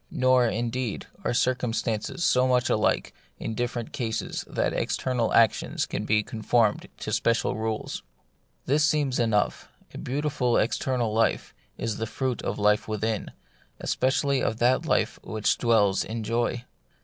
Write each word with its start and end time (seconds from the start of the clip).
Nor, 0.09 0.47
indeed, 0.47 1.05
are 1.23 1.31
circumstances 1.31 2.23
so 2.23 2.47
much 2.47 2.71
alike 2.71 3.13
in 3.37 3.53
different 3.53 3.93
cases 3.93 4.43
that 4.47 4.73
external 4.73 5.31
actions 5.31 5.85
can 5.85 6.05
be 6.05 6.23
conformed 6.23 6.87
to 7.01 7.13
special 7.13 7.55
rules. 7.55 8.01
This 8.65 8.83
seems 8.83 9.19
enough: 9.19 9.67
a 9.93 9.99
beautiful 9.99 10.57
external 10.57 11.13
life 11.13 11.53
is 11.77 11.97
the 11.97 12.07
fruit 12.07 12.41
of 12.41 12.57
life 12.57 12.87
within, 12.87 13.29
especially 13.79 14.41
of 14.41 14.57
that 14.57 14.87
life 14.87 15.19
which 15.23 15.59
dwells 15.59 16.03
in 16.03 16.23
joy. 16.23 16.65